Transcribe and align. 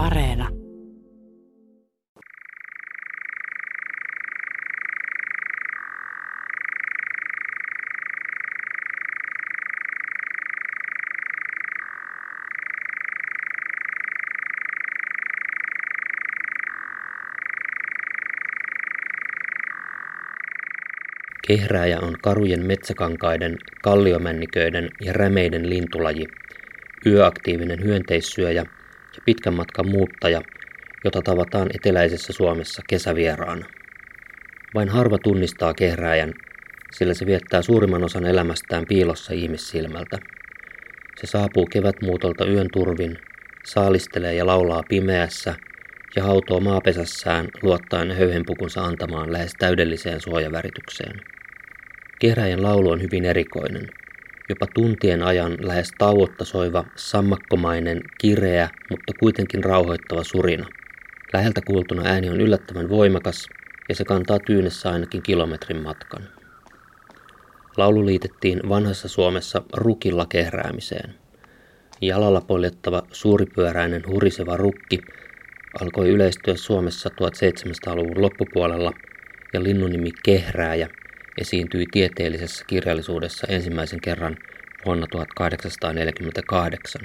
Areena. 0.00 0.48
Kehrääjä 21.46 22.00
on 22.00 22.16
karujen 22.22 22.66
metsäkankaiden, 22.66 23.56
kalliomänniköiden 23.82 24.88
ja 25.00 25.12
rämeiden 25.12 25.70
lintulaji, 25.70 26.28
yöaktiivinen 27.06 27.84
hyönteissyöjä 27.84 28.64
pitkän 29.24 29.54
matkan 29.54 29.88
muuttaja, 29.88 30.42
jota 31.04 31.22
tavataan 31.22 31.68
eteläisessä 31.74 32.32
Suomessa 32.32 32.82
kesävieraana. 32.88 33.66
Vain 34.74 34.88
harva 34.88 35.18
tunnistaa 35.18 35.74
kehrääjän, 35.74 36.32
sillä 36.92 37.14
se 37.14 37.26
viettää 37.26 37.62
suurimman 37.62 38.04
osan 38.04 38.26
elämästään 38.26 38.84
piilossa 38.88 39.32
ihmissilmältä. 39.32 40.18
Se 41.20 41.26
saapuu 41.26 41.66
kevätmuutolta 41.66 42.46
yön 42.46 42.68
turvin, 42.72 43.18
saalistelee 43.64 44.34
ja 44.34 44.46
laulaa 44.46 44.82
pimeässä 44.88 45.54
ja 46.16 46.22
hautoo 46.22 46.60
maapesässään 46.60 47.48
luottaen 47.62 48.10
höyhenpukunsa 48.10 48.84
antamaan 48.84 49.32
lähes 49.32 49.52
täydelliseen 49.58 50.20
suojaväritykseen. 50.20 51.20
Kehräjän 52.18 52.62
laulu 52.62 52.90
on 52.90 53.02
hyvin 53.02 53.24
erikoinen. 53.24 53.88
Jopa 54.50 54.66
tuntien 54.74 55.22
ajan 55.22 55.56
lähes 55.60 55.92
tauotta 55.98 56.44
soiva, 56.44 56.84
sammakkomainen, 56.96 58.00
kireä, 58.20 58.68
mutta 58.90 59.12
kuitenkin 59.20 59.64
rauhoittava 59.64 60.24
surina. 60.24 60.66
Läheltä 61.32 61.60
kuultuna 61.66 62.02
ääni 62.04 62.30
on 62.30 62.40
yllättävän 62.40 62.88
voimakas 62.88 63.46
ja 63.88 63.94
se 63.94 64.04
kantaa 64.04 64.38
tyynessä 64.38 64.90
ainakin 64.90 65.22
kilometrin 65.22 65.82
matkan. 65.82 66.22
Laulu 67.76 68.06
liitettiin 68.06 68.60
vanhassa 68.68 69.08
Suomessa 69.08 69.62
rukilla 69.72 70.26
kehräämiseen. 70.26 71.14
Jalalla 72.00 72.40
poljettava 72.40 73.02
suuripyöräinen 73.12 74.02
huriseva 74.06 74.56
rukki 74.56 75.00
alkoi 75.80 76.08
yleistyä 76.08 76.56
Suomessa 76.56 77.08
1700-luvun 77.08 78.22
loppupuolella 78.22 78.92
ja 79.52 79.62
linnunimi 79.62 80.10
kehrääjä 80.24 80.88
esiintyi 81.38 81.86
tieteellisessä 81.92 82.64
kirjallisuudessa 82.66 83.46
ensimmäisen 83.46 84.00
kerran 84.00 84.36
vuonna 84.86 85.06
1848. 85.06 87.00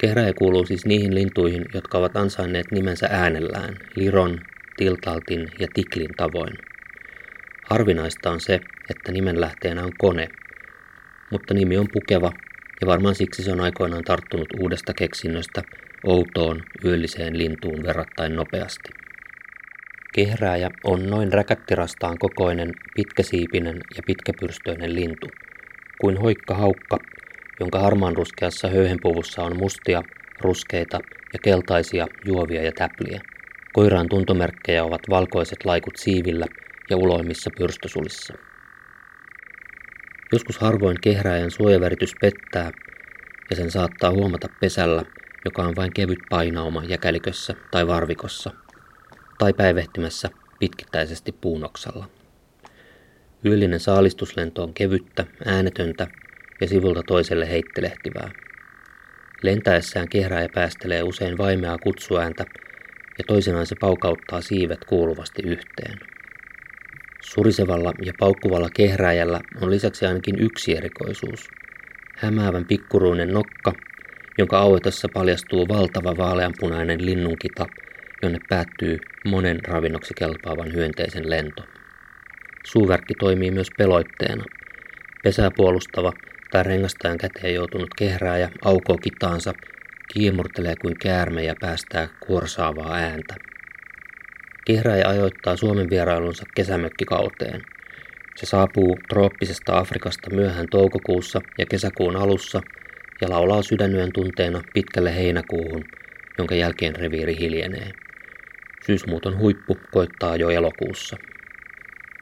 Kehräjä 0.00 0.32
kuuluu 0.38 0.66
siis 0.66 0.86
niihin 0.86 1.14
lintuihin, 1.14 1.64
jotka 1.74 1.98
ovat 1.98 2.16
ansainneet 2.16 2.66
nimensä 2.70 3.08
äänellään, 3.10 3.76
liron, 3.96 4.40
tiltaltin 4.76 5.48
ja 5.58 5.68
tiklin 5.74 6.10
tavoin. 6.16 6.52
Harvinaista 7.70 8.30
on 8.30 8.40
se, 8.40 8.60
että 8.90 9.12
nimen 9.12 9.40
lähteenä 9.40 9.84
on 9.84 9.92
kone, 9.98 10.28
mutta 11.30 11.54
nimi 11.54 11.78
on 11.78 11.86
pukeva 11.92 12.32
ja 12.80 12.86
varmaan 12.86 13.14
siksi 13.14 13.42
se 13.42 13.52
on 13.52 13.60
aikoinaan 13.60 14.04
tarttunut 14.04 14.48
uudesta 14.60 14.94
keksinnöstä 14.94 15.62
outoon 16.04 16.62
yölliseen 16.84 17.38
lintuun 17.38 17.82
verrattain 17.82 18.36
nopeasti. 18.36 18.99
Kehrääjä 20.14 20.70
on 20.84 21.10
noin 21.10 21.32
räkättirastaan 21.32 22.18
kokoinen, 22.18 22.72
pitkäsiipinen 22.94 23.80
ja 23.96 24.02
pitkäpyrstöinen 24.06 24.94
lintu, 24.94 25.26
kuin 26.00 26.16
hoikka 26.16 26.54
haukka, 26.54 26.98
jonka 27.60 27.78
harmaanruskeassa 27.78 28.68
höyhenpuvussa 28.68 29.42
on 29.42 29.56
mustia, 29.56 30.02
ruskeita 30.40 31.00
ja 31.32 31.38
keltaisia 31.42 32.06
juovia 32.24 32.62
ja 32.62 32.72
täpliä. 32.72 33.20
Koiraan 33.72 34.08
tuntomerkkejä 34.08 34.84
ovat 34.84 35.00
valkoiset 35.10 35.64
laikut 35.64 35.96
siivillä 35.96 36.46
ja 36.90 36.96
uloimmissa 36.96 37.50
pyrstösulissa. 37.58 38.34
Joskus 40.32 40.58
harvoin 40.58 40.96
kehrääjän 41.00 41.50
suojaväritys 41.50 42.12
pettää 42.20 42.70
ja 43.50 43.56
sen 43.56 43.70
saattaa 43.70 44.10
huomata 44.10 44.48
pesällä, 44.60 45.04
joka 45.44 45.62
on 45.62 45.76
vain 45.76 45.92
kevyt 45.94 46.18
painauma 46.30 46.84
jäkälikössä 46.84 47.54
tai 47.70 47.86
varvikossa– 47.86 48.50
tai 49.40 49.52
päivehtimässä 49.52 50.30
pitkittäisesti 50.58 51.32
puunoksalla. 51.32 52.08
Yöllinen 53.44 53.80
saalistuslento 53.80 54.62
on 54.62 54.74
kevyttä, 54.74 55.26
äänetöntä 55.44 56.06
ja 56.60 56.68
sivulta 56.68 57.02
toiselle 57.02 57.50
heittelehtivää. 57.50 58.30
Lentäessään 59.42 60.08
kehrää 60.08 60.42
ja 60.42 60.48
päästelee 60.54 61.02
usein 61.02 61.38
vaimeaa 61.38 61.78
kutsuääntä 61.78 62.46
ja 63.18 63.24
toisenaan 63.26 63.66
se 63.66 63.76
paukauttaa 63.80 64.40
siivet 64.40 64.84
kuuluvasti 64.84 65.42
yhteen. 65.42 65.98
Surisevalla 67.22 67.92
ja 68.04 68.12
paukkuvalla 68.18 68.68
kehrääjällä 68.76 69.40
on 69.60 69.70
lisäksi 69.70 70.06
ainakin 70.06 70.38
yksi 70.38 70.76
erikoisuus. 70.76 71.48
Hämäävän 72.16 72.64
pikkuruinen 72.64 73.32
nokka, 73.32 73.72
jonka 74.38 74.58
auetessa 74.58 75.08
paljastuu 75.14 75.68
valtava 75.68 76.16
vaaleanpunainen 76.16 77.06
linnunkita– 77.06 77.66
jonne 78.22 78.38
päättyy 78.48 78.98
monen 79.24 79.58
ravinnoksi 79.64 80.14
kelpaavan 80.16 80.72
hyönteisen 80.72 81.30
lento. 81.30 81.64
Suuverkki 82.64 83.14
toimii 83.14 83.50
myös 83.50 83.68
peloitteena. 83.78 84.44
Pesää 85.22 85.50
puolustava 85.56 86.12
tai 86.50 86.62
rengastajan 86.62 87.18
käteen 87.18 87.54
joutunut 87.54 87.94
kehrääjä 87.98 88.50
aukoo 88.64 88.96
kitaansa, 88.96 89.52
kiemurtelee 90.12 90.74
kuin 90.82 90.94
käärme 90.98 91.44
ja 91.44 91.54
päästää 91.60 92.08
kuorsaavaa 92.20 92.94
ääntä. 92.94 93.34
Kehrääjä 94.64 95.08
ajoittaa 95.08 95.56
Suomen 95.56 95.90
vierailunsa 95.90 96.44
kesämökkikauteen. 96.54 97.60
Se 98.36 98.46
saapuu 98.46 98.98
trooppisesta 99.08 99.78
Afrikasta 99.78 100.30
myöhään 100.30 100.66
toukokuussa 100.70 101.40
ja 101.58 101.66
kesäkuun 101.66 102.16
alussa 102.16 102.60
ja 103.20 103.30
laulaa 103.30 103.62
sydänyön 103.62 104.12
tunteena 104.12 104.62
pitkälle 104.74 105.16
heinäkuuhun, 105.16 105.84
jonka 106.38 106.54
jälkeen 106.54 106.96
reviiri 106.96 107.38
hiljenee. 107.38 107.90
Syysmuuton 108.86 109.38
huippu 109.38 109.78
koittaa 109.90 110.36
jo 110.36 110.50
elokuussa. 110.50 111.16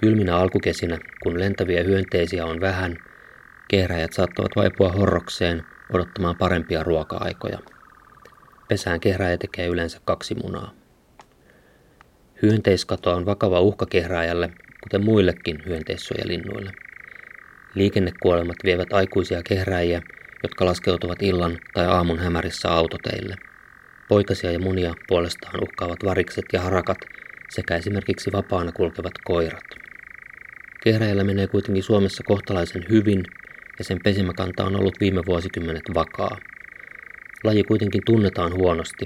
Kylminä 0.00 0.36
alkukesinä, 0.36 0.98
kun 1.22 1.40
lentäviä 1.40 1.82
hyönteisiä 1.82 2.46
on 2.46 2.60
vähän, 2.60 2.96
kehräjät 3.68 4.12
saattavat 4.12 4.50
vaipua 4.56 4.92
horrokseen 4.92 5.64
odottamaan 5.92 6.36
parempia 6.36 6.82
ruoka-aikoja. 6.82 7.58
Pesään 8.68 9.00
kehräjä 9.00 9.38
tekee 9.38 9.66
yleensä 9.66 10.00
kaksi 10.04 10.34
munaa. 10.34 10.74
Hyönteiskato 12.42 13.14
on 13.14 13.26
vakava 13.26 13.60
uhka 13.60 13.86
kehräjälle, 13.86 14.50
kuten 14.82 15.04
muillekin 15.04 15.62
hyönteissuojalinnuille. 15.66 16.72
Liikennekuolemat 17.74 18.56
vievät 18.64 18.92
aikuisia 18.92 19.42
kehräjiä, 19.42 20.02
jotka 20.42 20.64
laskeutuvat 20.64 21.22
illan 21.22 21.58
tai 21.74 21.86
aamun 21.86 22.18
hämärissä 22.18 22.72
autoteille– 22.72 23.36
Poikasia 24.12 24.52
ja 24.52 24.58
munia 24.58 24.94
puolestaan 25.08 25.62
uhkaavat 25.62 26.04
varikset 26.04 26.44
ja 26.52 26.60
harakat 26.60 26.98
sekä 27.50 27.76
esimerkiksi 27.76 28.32
vapaana 28.32 28.72
kulkevat 28.72 29.12
koirat. 29.24 29.64
Kehräjällä 30.84 31.24
menee 31.24 31.46
kuitenkin 31.46 31.82
Suomessa 31.82 32.22
kohtalaisen 32.26 32.84
hyvin 32.90 33.24
ja 33.78 33.84
sen 33.84 33.98
pesimäkanta 34.04 34.64
on 34.64 34.76
ollut 34.76 35.00
viime 35.00 35.22
vuosikymmenet 35.26 35.82
vakaa. 35.94 36.38
Laji 37.44 37.62
kuitenkin 37.62 38.02
tunnetaan 38.06 38.54
huonosti 38.54 39.04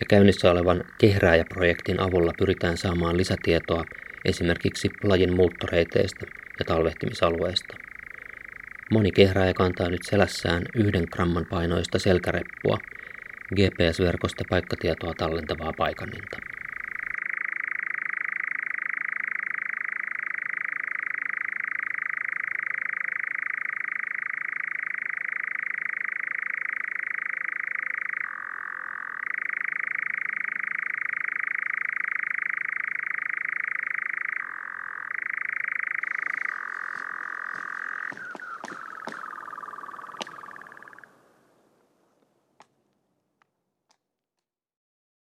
ja 0.00 0.06
käynnissä 0.08 0.50
olevan 0.50 0.84
kehrääjäprojektin 0.98 2.00
avulla 2.00 2.32
pyritään 2.38 2.76
saamaan 2.76 3.16
lisätietoa 3.16 3.84
esimerkiksi 4.24 4.90
lajin 5.02 5.34
muuttoreiteistä 5.34 6.26
ja 6.58 6.64
talvehtimisalueista. 6.64 7.76
Moni 8.90 9.10
kehrääjä 9.10 9.54
kantaa 9.54 9.88
nyt 9.88 10.02
selässään 10.02 10.62
yhden 10.74 11.04
gramman 11.12 11.46
painoista 11.50 11.98
selkäreppua– 11.98 12.78
GPS-verkosta 13.56 14.44
paikkatietoa 14.50 15.14
tallentavaa 15.14 15.72
paikanninta. 15.72 16.53